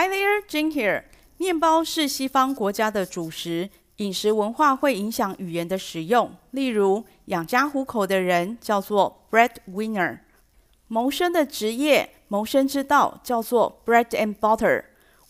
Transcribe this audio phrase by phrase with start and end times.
[0.00, 1.02] Hi there, Jing here.
[1.36, 6.34] 面包是西方国家的主食，饮食文化会影响语言的使用。
[6.52, 10.20] 例如，养家糊口的人叫做 breadwinner，
[10.88, 14.84] 谋生的职业、谋生之道叫做 bread and butter。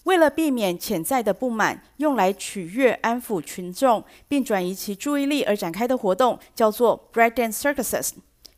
[0.04, 8.12] 为了避免潜在的不满，用来取悦、安抚群众，并转移其注意力而展开的活动叫做 bread and circuses。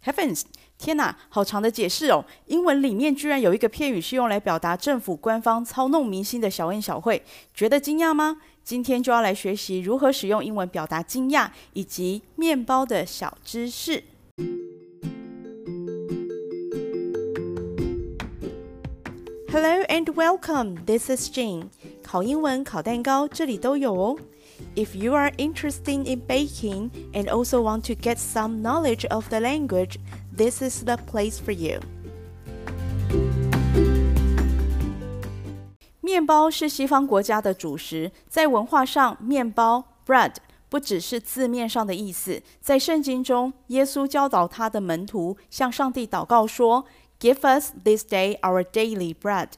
[0.05, 0.43] Heavens！
[0.83, 2.25] 天哪，好长的解释哦！
[2.47, 7.23] 英文里面居然有一个片语是用来表达政府官方操弄民心的小恩小惠，
[7.55, 8.39] 觉得惊讶吗？
[8.65, 14.03] 今天就要来学习如何使用英文表达惊讶以及面包的小知识。
[19.53, 20.85] Hello and welcome.
[20.85, 21.67] This is Jane
[22.03, 24.19] 考英文、考蛋糕，这里都有哦。
[24.75, 29.97] If you are interested in baking and also want to get some knowledge of the language,
[30.35, 31.81] This is the place for you。
[36.01, 40.37] 面包是西方国家的主食，在文化上，面包 （bread）
[40.71, 42.43] 不只是字面上的意思。
[42.63, 46.87] 在圣经中，耶稣教导他的门徒向上帝祷告说
[47.21, 49.49] ：“Give us this day our daily bread。”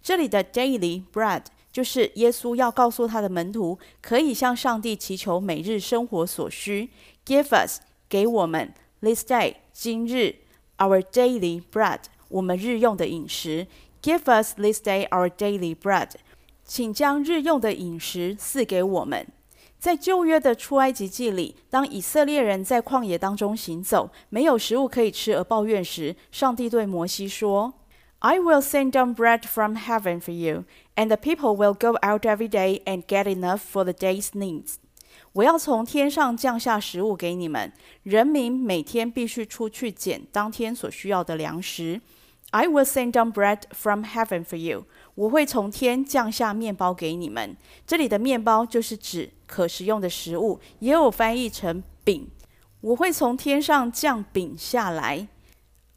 [0.00, 1.42] 这里的 “daily bread”
[1.72, 6.90] 就是耶稣要告诉他的门徒，可以向上帝祈求每日生活所需。
[7.26, 8.72] “Give us” 给我们。
[9.01, 10.35] This day，今日，
[10.77, 13.67] our daily bread，我们日用的饮食。
[14.01, 16.11] Give us this day our daily bread，
[16.63, 19.27] 请将日用的饮食赐给我们。
[19.77, 27.85] 在旧约的出埃及记里，当以色列人在旷野当中行走，没有食物可以吃而抱怨时，上帝对摩西说：“
[28.19, 30.63] I will send down bread from heaven for you,
[30.95, 34.75] and the people will go out every day and get enough for the day's needs.”
[35.32, 42.00] 我要从天上降下食物给你们，人民每天必须出去捡当天所需要的粮食。
[42.50, 44.86] I will send down bread from heaven for you。
[45.14, 47.56] 我会从天降下面包给你们。
[47.86, 52.28] 这里的面包就是指可食用的食物，也有翻译成饼。
[52.80, 55.28] 我会从天上降饼下来。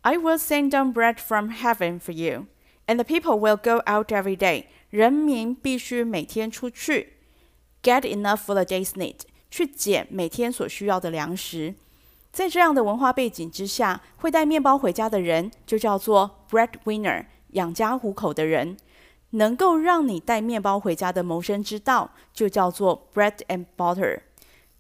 [0.02, 2.46] I will send down bread from heaven for you,
[2.86, 4.66] and the people will go out every day。
[4.92, 7.13] 人民必须每天出去。
[7.84, 9.18] Get enough for the day's need，
[9.52, 11.76] 去捡每天所需要的粮食。
[12.32, 18.78] 在这样的文化背景之下，会带面包回家的人就叫做 breadwinner，养家糊口的人。
[19.32, 24.20] 能够让你带面包回家的谋生之道就叫做 bread and butter。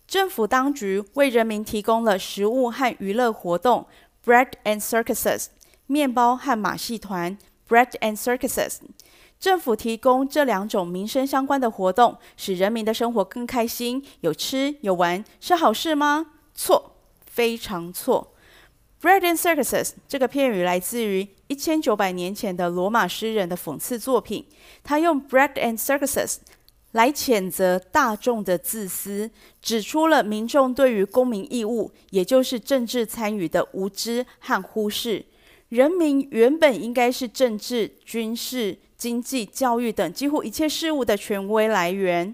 [0.07, 3.87] 政府当局为人民提供了食物和娱乐活动
[4.23, 5.47] ，bread and circuses，
[5.87, 7.35] 面包和马戏团
[7.67, 8.77] ，bread and circuses。
[9.43, 16.27] 政府提供这两种民生相关的活动，使人民的生活更开心，有吃有玩，是好事吗？
[16.55, 16.95] 错，
[17.25, 18.33] 非常错。
[19.01, 24.45] Bread and circuses 这个片语来自于一千九百年前的罗马诗人的讽刺作品，
[24.81, 26.37] 他用 bread and circuses
[26.93, 29.29] 来谴责大众的自私，
[29.61, 35.25] 指出了民众对于公民义务，也就是政治参与的无知和忽视。
[35.73, 38.77] 人民原本应该是政治、军事。
[38.95, 42.33] 经济、教育等几乎一切事物的权威来源，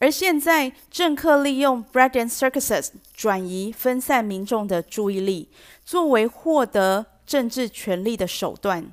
[0.00, 5.48] 而现在政客利用 bread and circuses 转移、分散民众的注意力，
[5.84, 8.92] 作为获得政治权力的手段。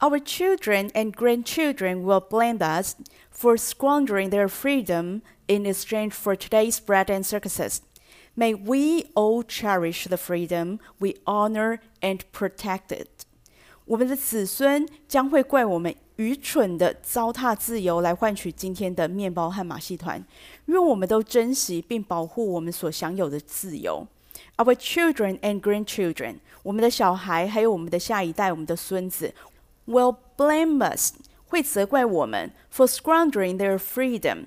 [0.00, 2.96] Our children and grandchildren will blame us
[3.30, 7.76] for squandering their freedom in exchange for today's bread and circuses.
[8.35, 13.25] May we all cherish the freedom we honor and protect it.
[13.85, 15.95] 我们的子孙将会怪我们。
[16.17, 20.25] 愚蠢的糟蹋自由来换取今天的面包和马戏团，
[20.65, 24.07] 愿我们都珍惜并保护我们所享有的自由。
[24.55, 29.31] Our children and grandchildren，我们的小孩还有我们的下一代，我们的孙子，
[29.85, 31.13] will blame us，
[31.49, 34.45] 会责怪我们，for squandering their freedom，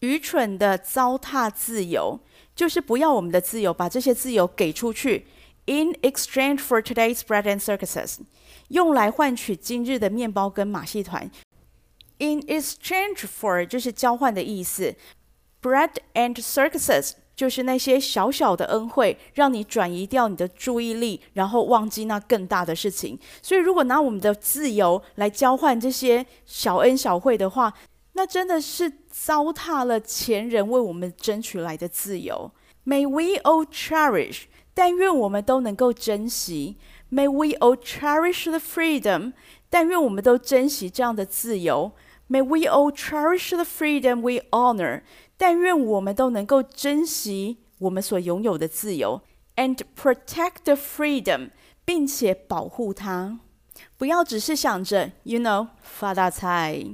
[0.00, 2.20] 愚蠢的糟蹋自由，
[2.61, 5.25] 就是不要我们的自由，把这些自由给出去。
[5.65, 8.17] In exchange for today's bread and circuses。
[8.67, 11.31] 用来换取今日的面包跟马戏团。
[12.19, 14.95] In exchange for 就是交换的意思。
[15.59, 23.17] Bread and circuses 就是那些小小的恩惠，让你转移掉你的注意力，然后忘记那更大的事情。
[23.41, 27.73] 所以，如果拿我们的自由来交换这些小恩小惠的话，
[28.21, 32.51] 那真的是糟蹋了前人为我们争取来的自由。
[32.85, 34.43] May we all cherish，
[34.75, 36.77] 但愿我们都能够珍惜。
[37.11, 39.33] May we all cherish the freedom，
[39.71, 41.93] 但愿我们都珍惜这样的自由。
[42.29, 45.01] May we all cherish the freedom we honor，
[45.35, 49.23] 但愿我们都能够珍惜我们所拥有的自由。
[49.55, 51.49] And protect the freedom，
[51.83, 53.39] 并且保护它。
[54.00, 56.84] 不要只是想着，you know，发大财。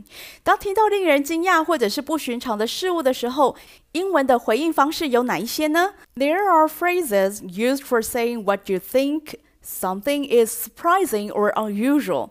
[0.43, 3.57] 当听到令人惊讶或者是不寻常的事物的时候，
[3.93, 5.95] 英文的回应方式有哪一些呢？
[6.15, 9.35] There are phrases used for saying what you think
[9.65, 12.31] something is surprising or unusual.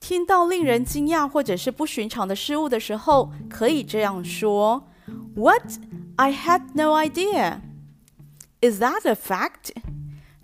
[0.00, 4.88] 听到令人惊讶或者是不寻常的事物的时候，可以这样说：
[5.36, 5.62] What?
[6.16, 7.60] I had no idea.
[8.62, 9.72] Is that a fact?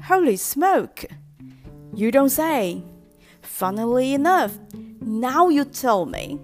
[0.08, 1.06] Holy smoke!
[1.94, 2.82] You don't say.
[3.42, 4.52] Funnily enough,
[5.00, 6.38] now you tell me.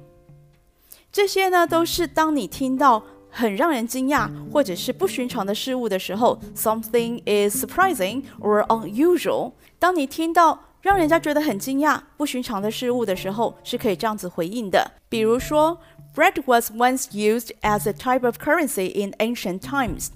[1.13, 9.53] 这些呢，都是当你听到很让人惊讶或者是不寻常的事物的时候，something is surprising or unusual。
[9.79, 14.93] 当你听到让人家觉得很惊讶、不寻常的事物的时候，是可以这样子回应的。
[15.09, 15.79] 比如说，
[16.15, 20.09] Bread was once used as a type of currency in ancient times。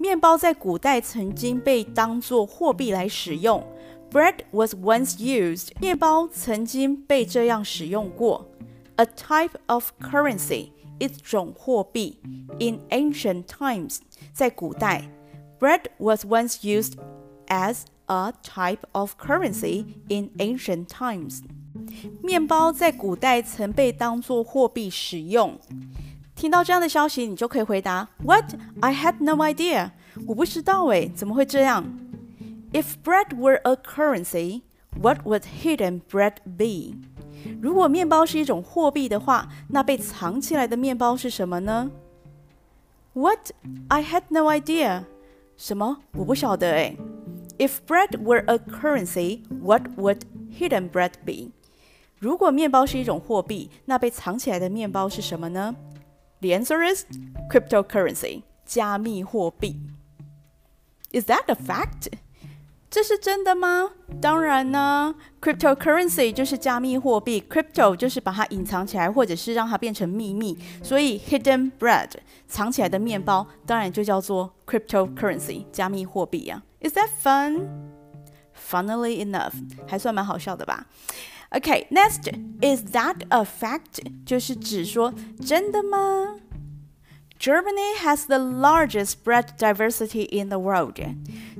[0.00, 3.66] 面包在古代曾经被当作货币来使用。
[4.10, 5.70] Bread was once used。
[5.80, 8.46] 面包曾经被这样使用过。
[8.96, 12.20] A type of currency，一种货币。
[12.58, 13.98] In ancient times，
[14.32, 15.10] 在古代，
[15.58, 16.94] bread was once used
[17.48, 21.40] as a type of currency in ancient times。
[22.22, 25.58] 面包在古代曾被当作货币使用。
[26.41, 28.55] 听到这样的消息，你就可以回答：What?
[28.79, 29.91] I had no idea。
[30.25, 31.83] 我不知道诶，怎么会这样
[32.73, 34.61] ？If bread were a currency,
[34.99, 36.95] what would hidden bread be？
[37.61, 41.91] 如果面包是一种货币的话，那被藏起来的面包是什么呢
[43.13, 43.51] ？What?
[43.89, 45.03] I had no idea。
[45.57, 45.99] 什么？
[46.13, 46.97] 我不晓得诶。
[47.59, 50.21] If bread were a currency, what would
[50.51, 51.51] hidden bread be?
[52.17, 55.75] 如果面包是一种货币，那被藏起来的面包是什么呢
[56.40, 57.04] ？The answer is
[57.50, 59.80] cryptocurrency，加密货币。
[61.12, 62.12] Is that a fact?
[62.88, 63.90] 这是真的吗？
[64.22, 72.10] 当然呢，cryptocurrency 就是加密货币，crypto 就是把它隐藏起来，或者是让它变成秘密，所以 hidden bread
[72.46, 76.88] 藏起来的面包，当然就叫做 cryptocurrency 加密货币呀、啊。
[76.88, 77.68] Is that fun?
[78.56, 79.52] Funnily enough，
[79.86, 80.86] 还算蛮好笑的吧
[81.50, 84.04] ？Okay，next is that a fact？
[84.24, 85.12] 就是指说
[85.44, 86.36] 真的吗？
[87.38, 90.98] Germany has the largest bread diversity in the world。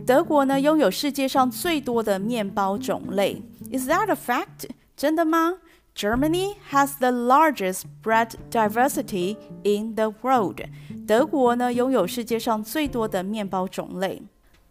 [0.07, 3.43] 德国呢拥有世界上最多的面包种类。
[3.71, 4.71] Is that a fact？
[4.97, 5.59] 真的吗？
[5.95, 10.61] Germany has the largest bread diversity in the world。
[11.07, 14.23] 德国呢拥有世界上最多的面包种类。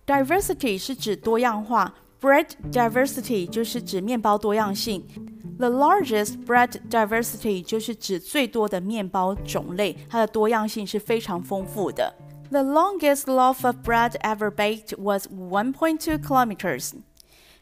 [0.07, 5.06] Diversity 是指多样化 ，bread diversity 就是指面包多样性。
[5.57, 12.13] The largest bread diversity 就是指最多的面包种类，它的多样性是非常丰富的。
[12.51, 16.91] The longest loaf of bread ever baked was 1.2 kilometers。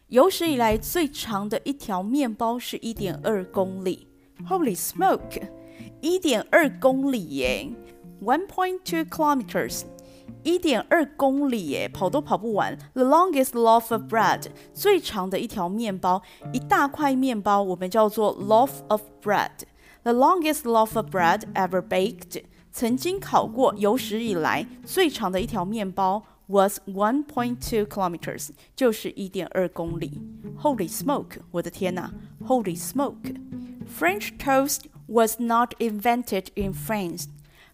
[0.07, 4.07] 有史以来最长的一条面包是一点二公里。
[4.47, 5.41] Holy smoke！
[6.01, 7.69] 一点二公里耶，
[8.21, 9.83] 1.2 kilometers。
[10.43, 12.77] 一点二公里耶，跑都跑不完。
[12.93, 16.21] The longest loaf of bread，最长的一条面包，
[16.51, 30.21] 一大块面包，我们叫做 loaf of bread。The longest loaf of bread ever baked，曾经烤过，有史以来最长的一条面包 was one point two kilometers，就是一点二公里。
[30.61, 31.37] Holy smoke！
[31.51, 32.11] 我的天哪！
[32.45, 37.27] Holy smoke！French toast was not invented in France。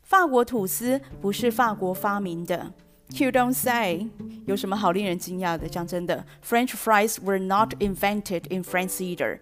[0.03, 2.73] 法国吐司不是法国发明的，
[3.09, 4.07] You don't say。
[4.45, 5.67] 有什么好令人惊讶的？
[5.67, 9.39] 讲真的，French fries were not invented in France either。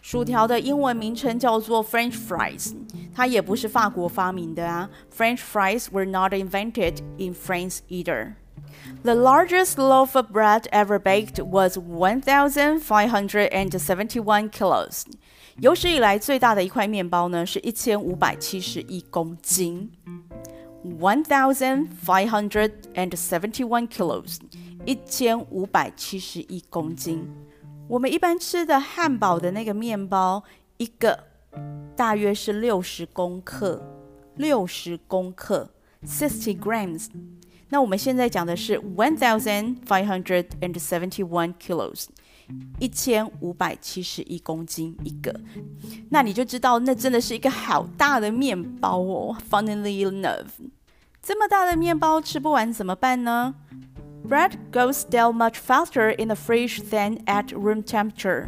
[0.00, 2.74] 薯条的英文名称叫做 French fries，
[3.14, 4.90] 它也不是法国发明的啊。
[5.16, 12.20] French fries were not invented in France either。The largest loaf of bread ever baked was one
[12.20, 15.04] thousand five hundred and seventy-one kilos。
[15.61, 19.91] 有史以来最大的一块面包呢，是一千五百七十一公斤
[21.01, 24.37] ，one thousand five hundred and seventy-one kilos，
[24.85, 27.27] 一千五百七十一公斤。
[27.89, 30.41] 我们一般吃的汉堡的那个面包，
[30.77, 31.25] 一个
[31.93, 33.83] 大约是六十公克，
[34.37, 35.69] 六十公克
[36.05, 37.07] ，sixty grams。
[37.67, 42.05] 那我们现在讲的是 one thousand five hundred and seventy-one kilos。
[42.79, 45.37] 一千五百七十一公斤一个，
[46.09, 49.37] 那你就知道那真的是一个好大的面包哦。
[49.49, 50.47] Funnily enough，
[51.21, 53.55] 这么大的面包吃不完怎么办呢
[54.27, 58.47] ？Bread goes stale much faster in the fridge than at room temperature。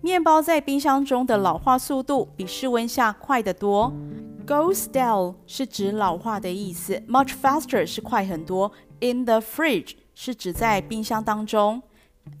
[0.00, 3.92] 面包在冰箱中的老化速度比室温下快得多。
[4.46, 11.82] Go stale 是指老化的意思，much faster 是快很多 In the fridge 是指在冰箱当中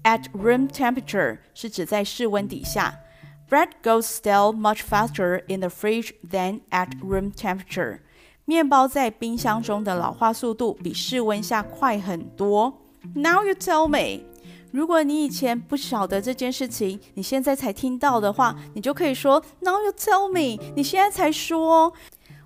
[0.04, 3.00] ，at room temperature 是指在室温底下。
[3.48, 8.00] Bread goes stale much faster in the fridge than at room temperature。
[8.44, 12.80] 面包在冰箱中的老化速度比室温下快很多。
[13.14, 14.24] Now you tell me，
[14.70, 21.92] 如果你以前不晓得这件事情，你现在才听到的话，你就可以说 Now you tell me，你现在才说。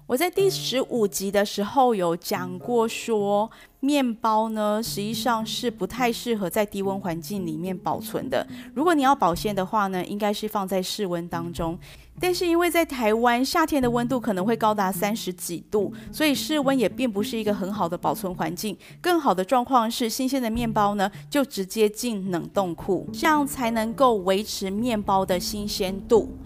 [0.07, 3.51] 我在第十五集的时候有讲过说，说
[3.85, 8.47] 面包呢实际上是不太适合在低温环境里面保存的。
[8.75, 11.77] 如果你要保鲜的话呢，应该是放在室温当中。
[12.21, 18.77] 但是因为在台湾夏天的温度可能会高达三十几度，所以室温也并不是一个很好的保存环境。
[19.01, 26.37] 更好的状况是，新鲜的面包呢就直接进冷冻库，这样才能够维持面包的新鲜度。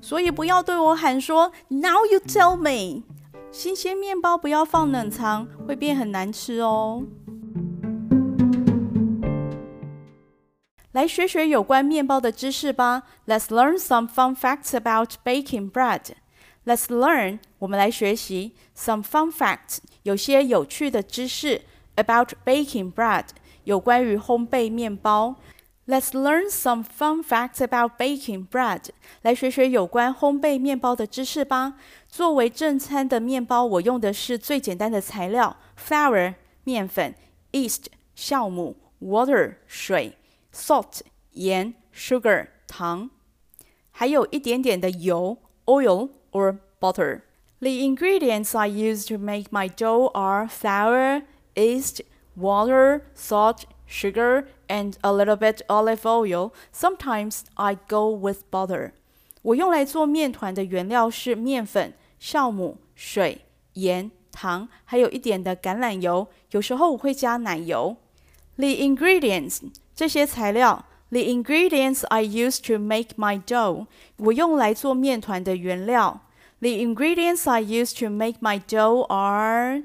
[0.00, 3.02] 所以不要对我喊说 “Now you tell me”，
[3.52, 7.02] 新鲜面包不要放冷藏，会变很难吃哦。
[10.92, 13.02] 来学学有关面包的知识吧。
[13.26, 16.02] Let's learn some fun facts about baking bread.
[16.64, 21.62] Let's learn，我们来学习 some fun facts，有些有趣的知识
[21.96, 23.26] about baking bread，
[23.64, 25.34] 有关于烘焙面包。
[25.89, 28.89] Let's learn some fun facts about baking bread.
[29.21, 31.75] 来学学有关烘焙面包的知识吧。
[32.07, 37.13] 作为正餐的面包，我用的是最简单的材料：flour 面粉，
[37.51, 37.85] yeast
[38.17, 40.17] 酵母，water 水。
[40.51, 41.01] salt
[41.33, 43.09] 盐，sugar 糖，
[43.91, 51.23] 还有一点点的油，oil or butter。The ingredients I use to make my dough are flour,
[51.55, 51.99] yeast,
[52.37, 56.51] water, salt, sugar, and a little bit olive oil.
[56.73, 58.91] Sometimes I go with butter.
[59.41, 63.41] 我用来做面团的原料是面粉、酵母、水、
[63.73, 66.27] 盐、糖，还有一点的橄榄油。
[66.51, 67.97] 有时候我会加奶油。
[68.57, 69.59] The ingredients
[69.95, 73.87] 这些材料，the ingredients I use to make my dough，
[74.17, 76.21] 我用来做面团的原料。
[76.59, 79.83] The ingredients I use to make my dough are，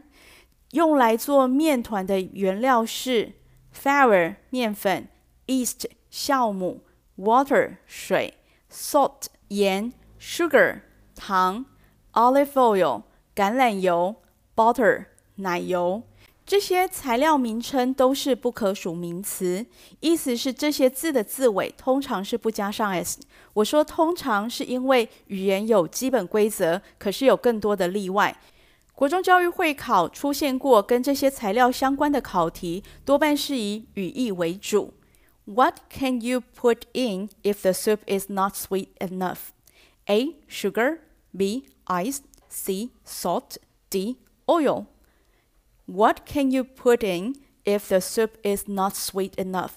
[0.71, 3.33] 用来做面团的原料是
[3.76, 5.08] flour 面粉
[5.48, 6.82] ，yeast 酵母
[7.18, 8.36] ，water 水
[8.72, 10.80] ，salt 盐，sugar
[11.16, 11.66] 糖
[12.14, 13.04] ，olive oil
[13.36, 14.16] 橄榄油
[14.56, 15.06] ，butter
[15.36, 16.02] 奶油。
[16.46, 19.66] 这些材料名称都是不可数名词，
[20.00, 23.20] 意思是这些字的字尾通常是不加上 s。
[23.54, 28.38] 我说通常是因为语言有基本规则，可是有更多的例外。
[28.96, 34.94] 国中教育会考出现过跟这些材料相关的考题，多半是以语义为主。
[35.44, 39.50] What can you put in if the soup is not sweet enough?
[40.06, 40.38] A.
[40.48, 41.00] Sugar.
[41.38, 41.66] B.
[41.86, 42.20] Ice.
[42.48, 42.92] C.
[43.06, 43.58] Salt.
[43.90, 44.18] D.
[44.48, 44.86] Oil.
[45.86, 47.36] What can you put in
[47.66, 49.72] if the soup is not sweet enough?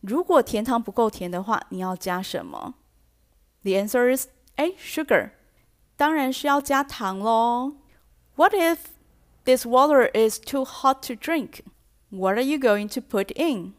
[0.00, 2.74] 如果甜汤不够甜的话，你要加什么
[3.62, 4.76] ？The answer is A.
[4.78, 5.32] Sugar.
[5.96, 7.74] 当然是要加糖喽。
[8.35, 8.89] What if
[9.45, 11.63] this water is too hot to drink?
[12.09, 13.73] What are you going to put in?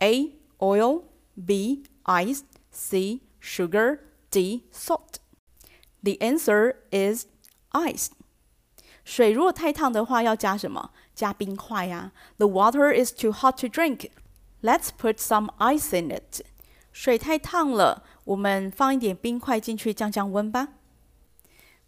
[0.00, 0.32] A.
[0.60, 1.04] Oil.
[1.36, 1.84] B.
[2.06, 2.44] Ice.
[2.70, 3.20] C.
[3.38, 4.00] Sugar.
[4.30, 4.64] D.
[4.70, 5.18] Salt.
[6.02, 7.26] The answer is
[7.72, 8.10] ice.
[9.04, 10.90] 水如果太烫的话，要加什么？
[11.14, 12.12] 加冰块呀。
[12.38, 14.10] The water is too hot to drink.
[14.62, 16.42] Let's put some ice in it.
[16.92, 20.68] 水太烫了，我们放一点冰块进去降降温吧。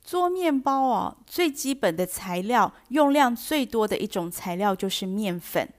[0.03, 5.70] 做面包哦，最基本的材料，用量最多的一种材料就是面粉。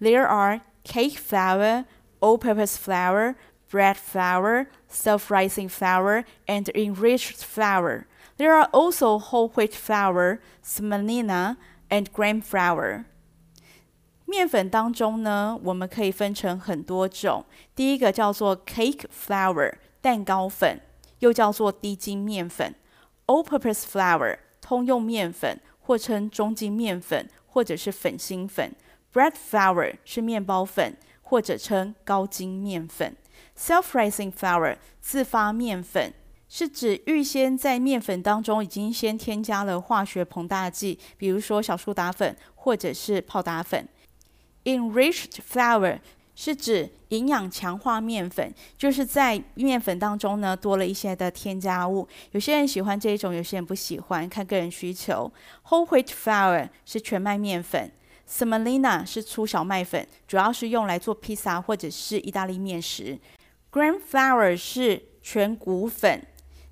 [0.00, 1.84] There are cake flour,
[2.20, 3.34] all-purpose flour,
[3.70, 8.04] bread flour, self-rising flour, and enriched flour.
[8.38, 11.56] There are also whole wheat flour, semolina,
[11.90, 13.04] and grain flour.
[14.24, 17.44] 面粉当中呢，我们可以分成很多种。
[17.74, 20.80] 第一个叫做 cake flour，蛋糕粉，
[21.18, 22.74] 又叫做低筋面粉。
[23.28, 28.74] All-purpose flour，通用面粉，或称中筋面粉，或者是粉心粉。
[29.12, 33.14] Bread flour 是面包粉，或者称高筋面粉。
[33.54, 36.14] Self-rising flour，自发面粉。
[36.48, 43.86] 是指预先在面粉当中已经先添加了化学膨大剂，比如说小苏打粉或者是泡打粉。
[44.64, 45.98] Enriched flour
[46.40, 52.06] 是指营养强化面粉，就是在面粉当中呢多了一些的添加物。
[52.30, 55.32] 有些人喜欢这一种，有些人不喜欢，看个人需求。
[55.66, 57.90] Whole wheat flour 是全麦面粉
[58.30, 63.18] ，Semolina 是粗小麦粉，主要是用来做披萨或者是意大利面食。
[63.72, 66.24] Grain flour 是全谷粉。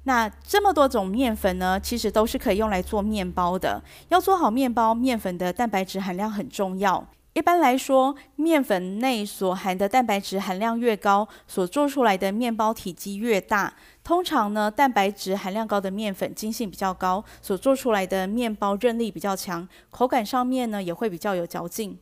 [0.04, 3.82] 那这么多种面粉呢，其实都是可以用来做面包的。
[4.10, 7.04] 要做好面包，面粉的蛋白质含量很重要。
[7.36, 13.74] 一般来说，面粉内所含的蛋白质含量越高，所做出来的面包体积越大。
[14.02, 21.98] 通常呢，蛋白质含量高的面粉筋性比较高，所做出来的面包韧力比较强，口感上面呢也会比较有嚼劲。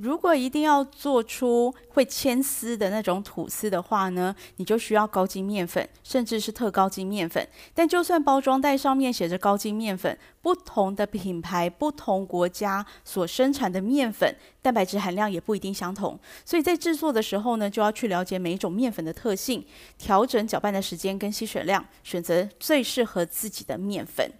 [0.00, 7.44] 如果一定要做出会牵丝的那种吐司的话呢，你就需要高筋面粉，甚至是特高筋面粉。
[7.74, 16.16] 但就算包装袋上面写着高筋面粉，不同的品牌、不同国家所生产的面粉，蛋白质含量也不一定相同。
[16.44, 19.66] 所以在制作的时候呢，就要去了解每一种面粉的特性，
[19.98, 24.30] 调整搅拌的时间跟吸水量，选择最适合自己的面粉。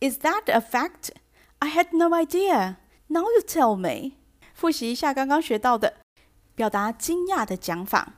[0.00, 1.08] Is that a fact?
[1.60, 2.76] I had no idea.
[3.06, 4.16] Now you tell me.
[4.63, 5.95] 复习一下刚刚学到的，
[6.55, 8.13] 表达惊讶的讲法。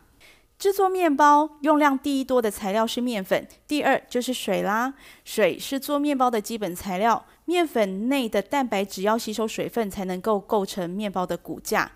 [0.57, 4.93] 制作面包用量第一多的材料是面粉，第二就是水啦。
[5.25, 11.91] 水是做面包的基本材料，面粉内的蛋白质要吸收水分才能够构成面包的骨架。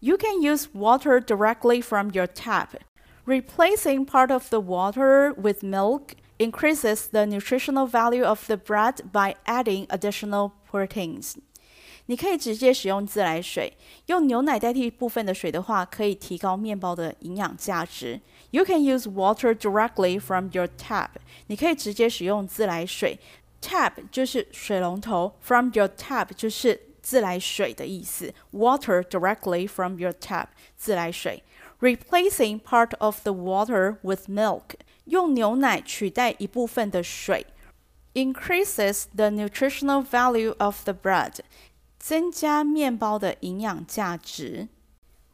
[0.00, 2.70] You can use water directly from your tap.
[3.24, 9.36] Replacing part of the water with milk increases the nutritional value of the bread by
[9.44, 11.36] adding additional proteins.
[12.06, 13.72] 你可以直接使用自来水，
[14.06, 18.20] 用牛奶代替部分的水的话，可以提高面包的营养价值。
[18.50, 21.08] You can use water directly from your tap。
[21.48, 23.18] 你可以直接使用自来水，
[23.60, 28.32] tap 就是水龙头，from your tap 就是自来水的意思。
[28.52, 30.46] Water directly from your tap，
[30.76, 31.42] 自来水。
[31.80, 37.44] Replacing part of the water with milk，用牛奶取代一部分的水，
[38.14, 41.40] increases the nutritional value of the bread。
[42.00, 44.68] 增加面包的营养价值。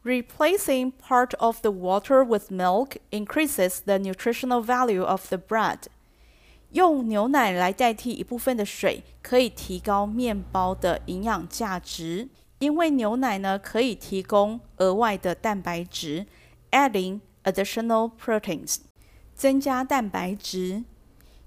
[0.03, 5.83] Replacing part of the water with milk increases the nutritional value of the bread。
[6.71, 12.27] 用牛奶来代替一部分的水，可以提高面包的营养价值，
[12.59, 16.25] 因为牛奶呢可以提供额外的蛋白质，
[16.71, 18.77] adding additional proteins，
[19.35, 20.83] 增加蛋白质。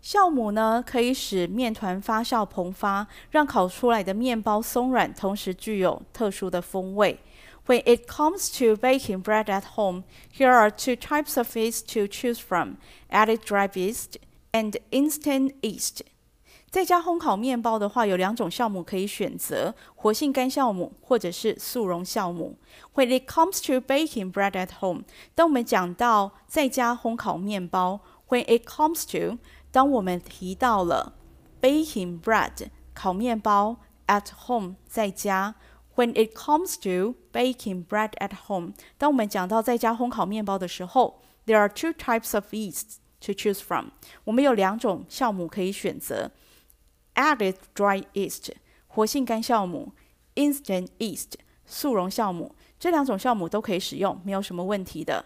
[0.03, 7.19] 酵母呢，可以使面团发酵膨发，让烤出来的面包松软，同时具有特殊的风味。
[7.67, 10.03] When it comes to baking bread at home,
[10.35, 12.77] here are two types of yeast to choose from:
[13.11, 14.15] added dry yeast
[14.51, 15.99] and instant yeast.
[16.71, 22.57] 在家烘烤面包的话，有两种酵母可以选择：活性干酵母或者是速溶酵母。
[22.95, 25.03] When it comes to baking bread at home，
[25.35, 27.99] 当我们讲到在家烘烤面包
[28.29, 29.37] ，When it comes to
[29.70, 31.14] 当我们提到了
[31.60, 35.54] baking bread 烤面包 at home 在家，
[35.94, 43.88] when it comes to baking bread at home，当我们讲到在家烘烤面包的时候，there are two types of yeast to choose from。
[44.24, 46.30] 我们有两种酵母可以选择：
[47.14, 48.50] added dry yeast
[48.86, 49.92] 活性干酵母，
[50.34, 51.32] instant yeast
[51.64, 52.54] 速溶酵母。
[52.78, 55.24] 这两种酵母都可以使用，没有什么问题的。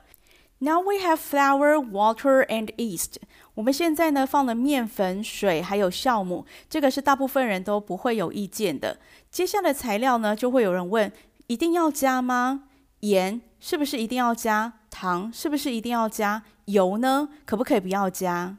[0.58, 3.16] Now we have flour, water, and yeast.
[3.55, 8.99] 我们现在呢放了面粉、水还有酵母，这个是大部分人都不会有意见的。
[9.31, 11.11] 接下来材料呢，就会有人问：
[11.47, 12.65] 一定要加吗？
[12.99, 14.73] 盐是不是一定要加？
[14.89, 16.43] 糖是不是一定要加？
[16.65, 18.57] 油呢，可不可以不要加？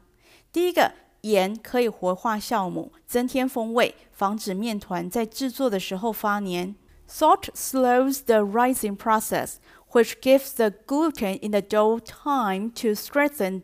[0.51, 6.75] 第一个，盐可以活化酵母，增添风味，防止面团在制作的时候发黏。
[7.07, 9.57] Salt slows the rising process.
[9.91, 13.63] which gives the gluten in the dough time to strengthen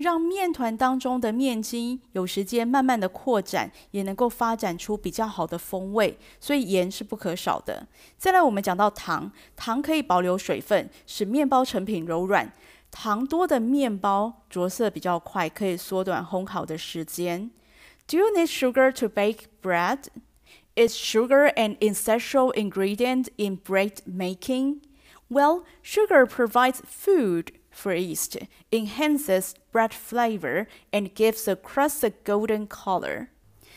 [0.00, 6.18] 让面团当中的面筋有时间慢慢的扩展，也能够发展出比较好的风味。
[6.40, 7.86] 所以盐是不可少的。
[8.16, 12.50] 再来，我们讲到糖，糖可以保留水分，使面包成品柔软。
[12.90, 17.50] 糖多的面包着色比较快，可以缩短烘烤的时间。
[18.06, 20.04] Do you need sugar to bake bread?
[20.76, 24.78] Is sugar an essential ingredient in bread making?
[25.28, 28.37] Well, sugar provides food for yeast,
[28.71, 33.27] enhances bread flavor, and gives the crust a golden color.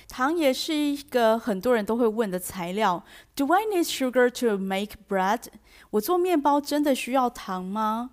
[0.09, 3.05] 糖也是一个很多人都会问的材料。
[3.37, 5.45] Do I need sugar to make bread？
[5.91, 8.13] 我做面包真的需要糖吗？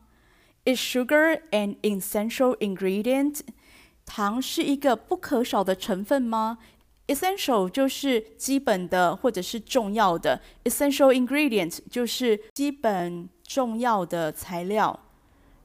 [0.65, 3.41] Is sugar an essential ingredient？
[4.05, 6.58] 糖是一个不可少的成分吗？
[7.08, 14.99] Essential 就是基本的或者是重要的，essential ingredient 就是基本 重要的材料。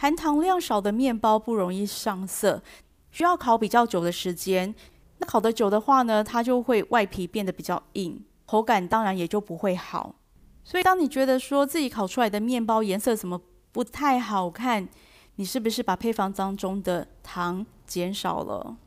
[0.00, 2.62] 含糖量少的面包不容易上色，
[3.10, 4.74] 需要烤比较久的时间。
[5.18, 10.14] 那烤得久的话呢，它就会外皮变得比较硬，口感当然也就不会好。
[10.64, 13.38] 所以，当你觉得说自己烤出来的面包颜色怎么
[13.72, 14.88] 不太好看，
[15.34, 18.78] 你是不是把配方当中的糖减少了？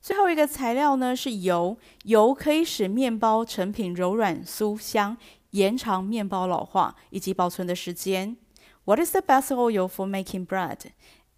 [0.00, 5.14] 最后一个材料呢是油，油可以使面包成品柔软酥香，
[5.50, 8.38] 延长面包老化以及保存的时间。
[8.85, 10.91] What is the best oil for making bread?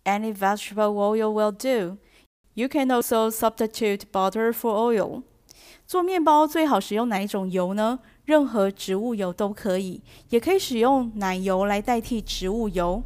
[0.04, 1.98] Any vegetable oil will do.
[2.54, 5.24] You can also substitute butter for oil.
[5.86, 8.00] 做面包最好使用哪一种油呢？
[8.24, 13.04] 任何植物油都可以，也可以使用奶油来代替植物油。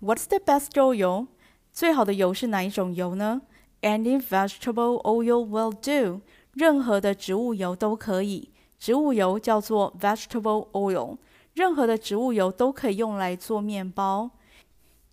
[0.00, 1.28] What's the best oil?
[1.72, 3.42] 最好的油是哪一种油呢？
[3.82, 6.22] Any vegetable oil will do.
[6.52, 11.18] 任何的植物油都可以，植物油叫做 vegetable oil。
[11.53, 14.31] 任何的植物油都可以用来做面包。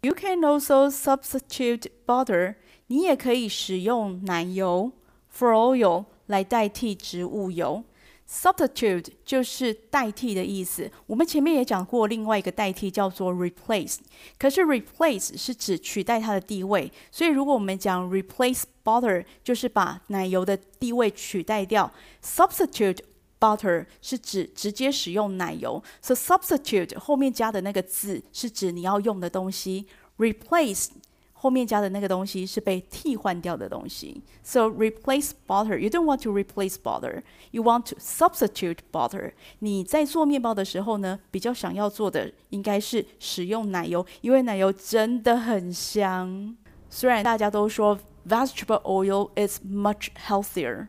[0.02, 2.54] You can also substitute butter.
[2.86, 4.92] 你也可以使用奶油
[5.32, 7.84] for oil 来代替植物油。
[8.26, 10.90] Substitute 就是代替的意思。
[11.06, 13.98] 我们前面也讲过，另外一个代替叫做 replace。
[14.38, 21.92] 可是 replace 是指取代它的地位，所以如果我们讲 replace butter，就是把奶油的地位取代掉。
[22.24, 22.98] Substitute
[23.39, 25.83] butter 是指直接使用奶油。
[26.01, 29.87] So substitute 后面加的那个字是指你要用的东西。
[30.17, 30.87] Replace
[31.33, 35.77] 后面加的那个东西是被替换掉的东西，so replace butter.
[35.77, 37.21] You don't want to replace butter.
[37.51, 39.33] You want to substitute butter.
[39.59, 46.55] 你在做面包的时候呢，比较想要做的应该是使用奶油，因为奶油真的很香。
[46.89, 50.87] 虽然大家都说 vegetable oil is much healthier，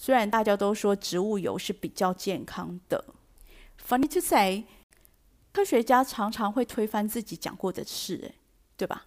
[0.00, 3.04] 虽然大家都说植物油是比较健康的。
[3.84, 4.64] Funny to say，
[5.52, 8.32] 科学家常常会推翻自己讲过的事，
[8.76, 9.06] 对吧？